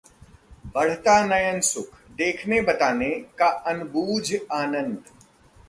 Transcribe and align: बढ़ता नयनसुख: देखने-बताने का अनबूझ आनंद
बढ़ता 0.75 1.17
नयनसुख: 1.25 1.99
देखने-बताने 2.15 3.09
का 3.37 3.47
अनबूझ 3.67 4.35
आनंद 4.53 5.03